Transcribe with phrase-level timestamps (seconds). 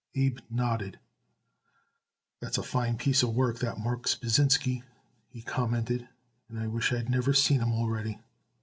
[0.15, 0.97] Abe nodded.
[2.39, 4.81] "That's a fine piece of work, that Marks Pasinsky,"
[5.29, 6.07] he commented.
[6.51, 8.17] "I wish I had never seen him already.